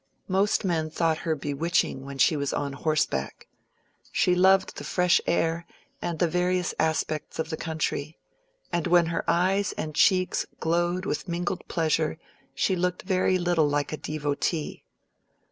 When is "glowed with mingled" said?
10.59-11.67